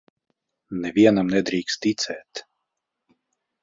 [0.85, 2.47] Nevienam nedrīkst ticēt.